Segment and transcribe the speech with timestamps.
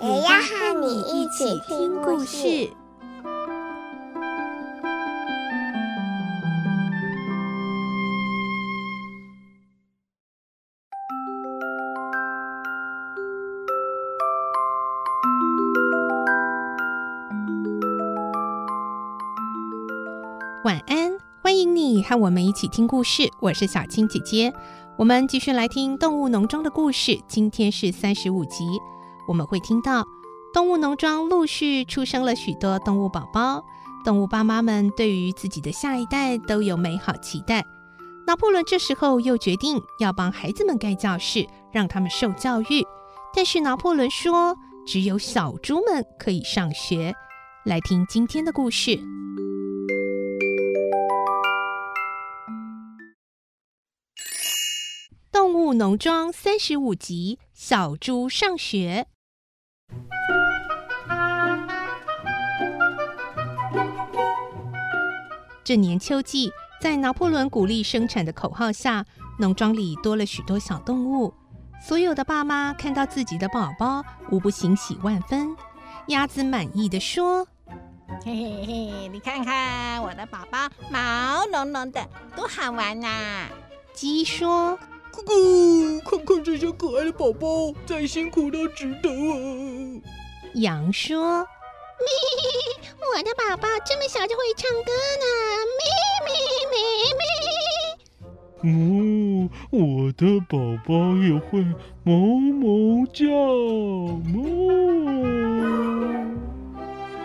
[0.00, 2.70] 也要和你一起听故事。
[20.64, 23.28] 晚安，欢迎你和我们一起听故事。
[23.40, 24.52] 我是小青姐姐，
[24.96, 27.18] 我们继续来听《动物农庄》的故事。
[27.26, 28.64] 今天是三十五集，
[29.28, 30.04] 我们会听到
[30.52, 33.62] 动物农庄陆续出生了许多动物宝宝，
[34.04, 37.62] 动物爸妈们对于自己的下一代都有美好期待。
[38.26, 42.84] 拿破仑这时候又决定要帮孩子们盖教室，让他们受教育。
[43.34, 44.56] 但是拿破仑说，
[44.86, 47.14] 只有小猪们可以上学。
[47.64, 48.98] 来听今天的故事。
[55.30, 59.06] 动物农庄三十五集：小猪上学。
[65.68, 69.04] 这年秋季，在拿破仑鼓励生产的口号下，
[69.38, 71.34] 农庄里多了许多小动物。
[71.86, 75.54] 所有的爸妈看到自己的宝宝，无不欣喜万分。
[76.06, 77.46] 鸭子满意的说
[78.24, 82.00] ：“嘿嘿嘿，你看看我的宝宝，毛茸茸的，
[82.34, 83.46] 多好玩呐！”
[83.92, 84.78] 鸡说。
[85.12, 90.00] 咕咕，看看这些可爱的宝宝，再辛苦都值得啊！
[90.54, 91.40] 羊说
[92.00, 92.06] ：“咪，
[93.00, 95.24] 我的宝宝这么小就会唱歌呢！
[95.78, 95.82] 咪
[96.26, 96.30] 咪
[96.72, 96.76] 咪
[97.18, 97.24] 咪。”
[98.60, 98.66] 哦，
[99.70, 101.64] 我的宝宝也会
[102.04, 102.10] 哞
[102.60, 103.24] 哞叫。
[104.32, 104.36] 哞。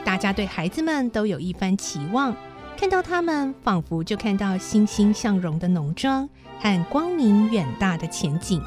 [0.06, 2.36] 大家对孩子们都有一番期望，
[2.78, 6.30] 看到他们，仿佛就看到欣欣向荣的农庄。
[6.60, 8.62] 和光明远大的前景。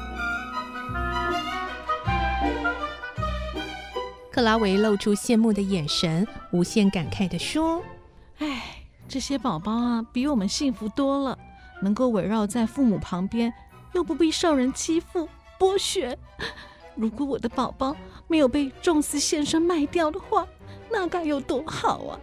[4.37, 7.81] 克拉维露出羡慕的眼神，无限感慨地说
[8.37, 11.35] ：“哎，这些宝宝啊，比我们幸福多了，
[11.81, 13.51] 能够围绕在父母旁边，
[13.95, 15.27] 又不必受人欺负
[15.57, 16.15] 剥削。
[16.93, 17.95] 如果我的宝宝
[18.27, 20.45] 没有被宙斯先生卖掉的话，
[20.91, 22.19] 那该有多好啊！”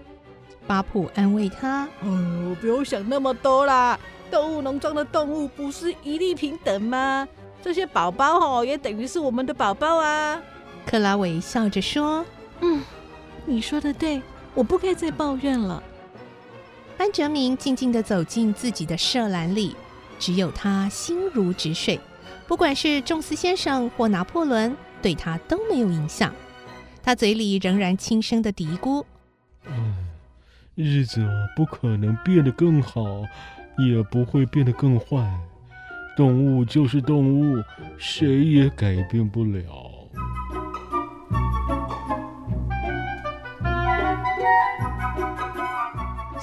[0.69, 3.99] 巴普安慰他：“哎呦，不用想那么多啦。”
[4.31, 7.27] 动物农庄的动物不是一律平等吗？
[7.61, 10.41] 这些宝宝哦，也等于是我们的宝宝啊。
[10.87, 12.25] 克拉维笑着说
[12.61, 12.83] ：“嗯，
[13.47, 14.23] 你说的对，
[14.55, 15.83] 我不该再抱怨了。”
[16.97, 19.75] 班哲明静静地走进自己的舍栏里，
[20.19, 21.99] 只有他心如止水。
[22.47, 26.33] 不管是宙斯先生或拿破仑，对他都没有影响。
[27.03, 29.05] 他嘴里仍然轻声的嘀咕
[29.67, 29.97] ：“嗯，
[30.75, 33.05] 日子不可能变得更好。”
[33.77, 35.29] 也不会变得更坏。
[36.17, 37.61] 动物就是动物，
[37.99, 39.84] 谁也改变不了。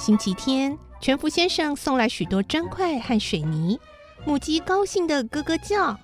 [0.02, 3.80] 星期天，全福先生送来许多砖块和水泥，
[4.26, 5.96] 母鸡高兴的咯咯叫。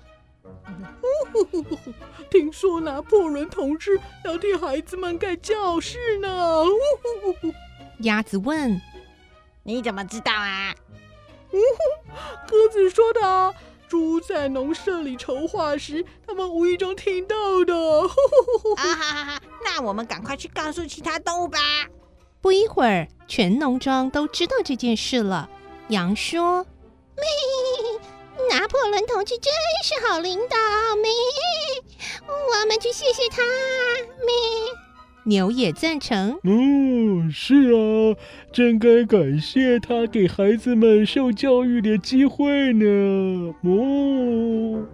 [2.30, 6.64] 听说拿破仑同志要替孩子们盖教室呢。
[8.02, 8.80] 鸭子问
[9.66, 10.72] ：“你怎么知道啊？”
[11.50, 12.12] 呜呼，
[12.46, 13.52] 鸽子说的啊，
[13.88, 17.34] 猪在农舍里筹划时，他们无意中听到
[17.64, 17.74] 的。
[18.78, 19.42] 啊哈哈哈！
[19.64, 21.58] 那我们赶快去告诉其他动物吧。
[22.40, 25.48] 不一会儿，全农庄都知道这件事了。
[25.88, 26.64] 羊说
[27.16, 29.52] ：“咪，拿破仑同志真
[29.84, 30.56] 是好领导，
[31.02, 31.10] 咩，
[32.26, 33.42] 我们去谢谢他，
[34.24, 34.32] 咩。”
[35.24, 36.38] 牛也赞成。
[36.44, 38.16] 嗯，是啊，
[38.50, 43.54] 真该感谢他给孩子们受教育的机会呢。
[43.64, 44.86] 哦。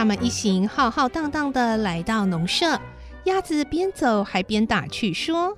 [0.00, 2.80] 他们一行浩浩荡荡的来到农舍，
[3.24, 5.54] 鸭子边走还边打趣说：“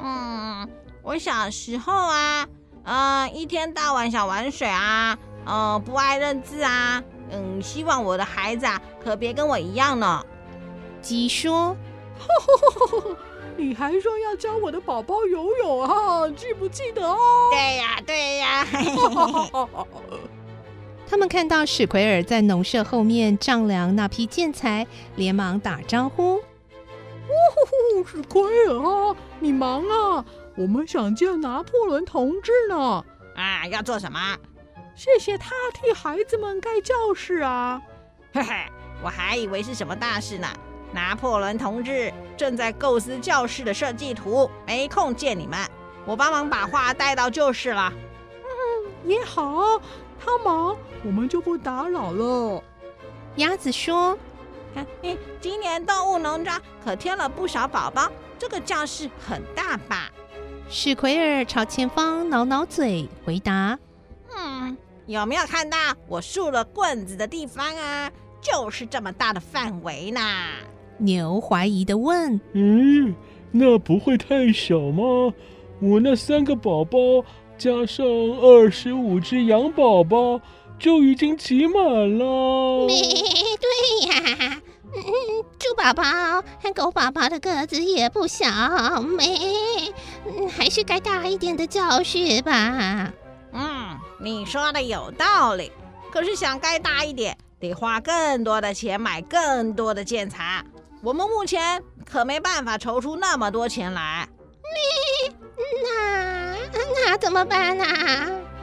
[0.00, 0.70] 嗯，
[1.02, 2.46] 我小时候啊，
[2.84, 7.02] 嗯、呃，一天到晚想玩水啊，嗯、呃，不爱认字啊。”
[7.34, 10.24] 嗯，希望我的孩子啊，可别跟我一样呢。
[11.02, 11.76] 鸡说
[13.58, 16.28] ：“你还说要教我的宝宝游泳啊？
[16.36, 17.18] 记不记得啊？”
[17.50, 18.64] 对呀，对呀。
[21.10, 24.86] 他们看到史奎尔在农舍后面丈量那批建材，
[25.16, 30.24] 连忙打招呼：“哦呼呼，史奎尔啊，你忙啊！
[30.56, 33.04] 我们想见拿破仑同志呢。
[33.34, 34.36] 啊，要做什么？
[34.94, 37.82] 谢谢他替孩子们盖教室啊！
[38.32, 38.54] 嘿嘿，
[39.02, 40.46] 我还以为是什么大事呢。
[40.92, 45.58] 拿破仑同志正在构思教室的设计图，没空见你们。
[46.06, 47.92] 我帮忙把画带到旧室了。
[48.44, 49.82] 嗯，也好。”
[50.24, 52.62] 他忙，我们就不打扰了。
[53.36, 54.16] 鸭子说
[55.02, 60.10] ：“哎，今年动物农庄可添了不少宝宝，这个教室很大吧？”
[60.68, 63.78] 史奎尔朝前方挠挠嘴，回答
[64.36, 64.76] ：“嗯，
[65.06, 65.76] 有没有看到
[66.06, 68.10] 我竖了棍子的地方啊？
[68.40, 70.20] 就是这么大的范围呢。”
[70.98, 73.14] 牛怀疑的问：“嗯，
[73.50, 75.32] 那不会太小吗？
[75.80, 76.98] 我那三个宝宝。”
[77.60, 80.40] 加上二十五只羊宝宝，
[80.78, 81.84] 就已经挤满
[82.16, 82.86] 了。
[82.86, 82.94] 没
[83.60, 84.62] 对呀，
[84.94, 85.02] 嗯，
[85.58, 86.02] 猪宝宝
[86.62, 88.48] 和狗宝宝的个子也不小，
[89.02, 89.92] 没，
[90.24, 93.12] 嗯，还是该大一点的教室吧。
[93.52, 95.70] 嗯，你说的有道理。
[96.10, 100.64] 可是想盖大一点，得花更多的钱买更多的建材。
[101.02, 104.19] 我们目前可没办法筹出那么多钱来。
[107.20, 107.84] 怎么办呢？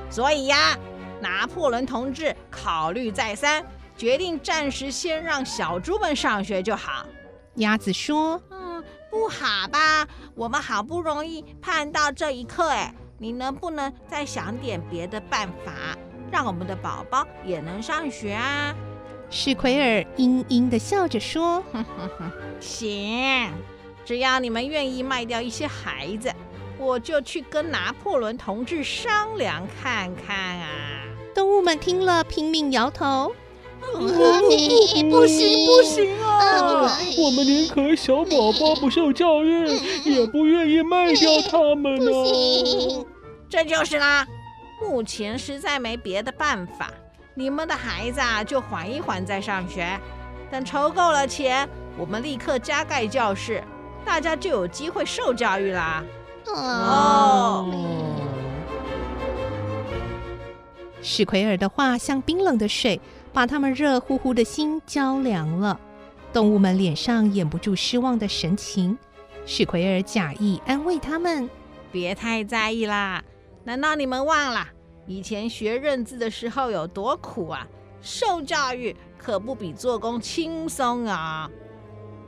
[0.09, 0.77] 所以呀，
[1.21, 3.63] 拿破仑同志考虑再三，
[3.95, 7.05] 决定暂时先让小猪们上学就好。
[7.55, 10.07] 鸭子说：“嗯，不好吧？
[10.33, 15.97] 我们好不容易盼到这一刻，哎，你能不能再想点别的办法，
[16.31, 18.73] 让我们的宝宝也能上学啊？”
[19.29, 23.51] 史奎尔阴阴的笑着说：“哼哼哼，行，
[24.05, 26.31] 只要你们愿意卖掉一些孩子。”
[26.77, 31.03] 我就去跟拿破仑同志商量看看啊！
[31.33, 33.33] 动物们听了拼命摇头
[33.81, 36.97] ：“不不行不行啊！
[37.17, 39.67] 我们宁可小宝宝不受教育，
[40.03, 42.11] 也不愿意卖掉他们呢。”
[43.49, 44.27] 这就是啦，
[44.81, 46.91] 目前实在没别的办法，
[47.33, 49.99] 你们的孩子啊，就缓一缓再上学。
[50.51, 53.63] 等筹够了钱，我们立刻加盖教室，
[54.05, 56.03] 大家就有机会受教育啦。
[56.55, 57.69] 哦，
[61.01, 62.99] 史奎尔的话像冰冷的水，
[63.31, 65.79] 把他们热乎乎的心浇凉了。
[66.33, 68.97] 动物们脸上掩不住失望的神情。
[69.45, 71.49] 史奎尔假意安慰他们
[71.91, 73.23] ：“别太在意啦，
[73.63, 74.67] 难道你们忘了
[75.05, 77.65] 以前学认字的时候有多苦啊？
[78.01, 81.49] 受教育可不比做工轻松啊！”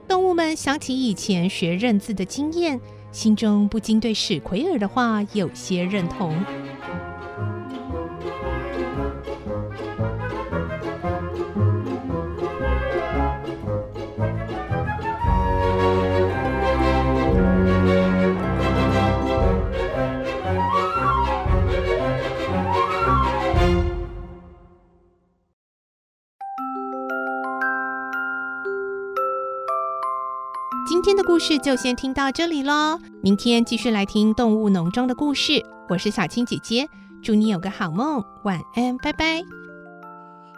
[0.07, 2.79] 动物们想起以前学认字的经验。
[3.11, 6.35] 心中不禁对史奎尔的话有些认同。
[31.39, 35.65] 故事就先听到这里喽，明天继续来听动物农庄的故事。
[35.87, 36.85] 我是小青姐姐，
[37.23, 39.37] 祝你有个好梦，晚安，拜拜。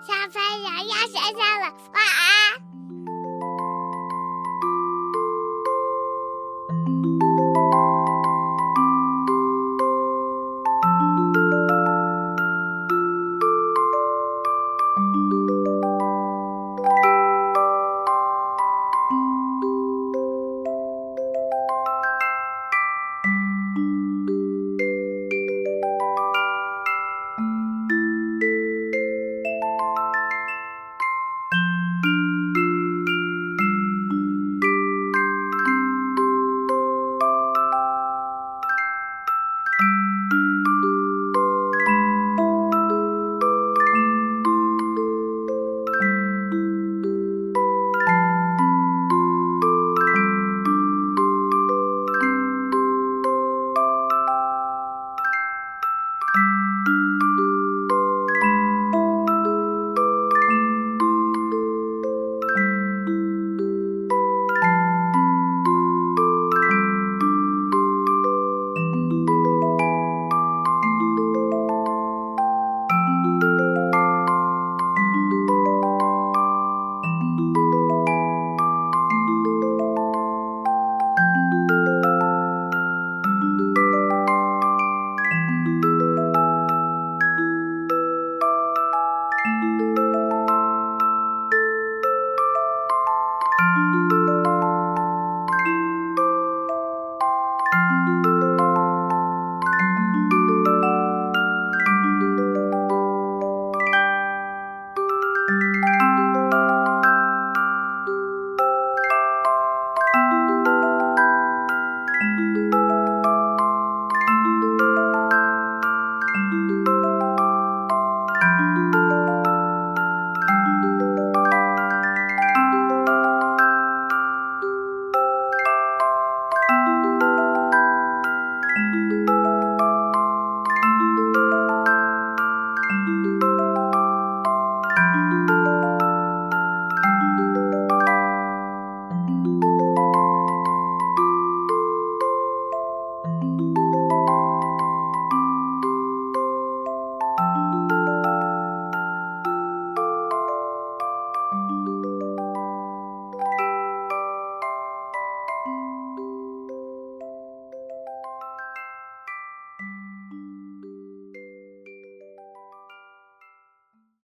[0.02, 2.71] 小朋友要睡觉了，晚安。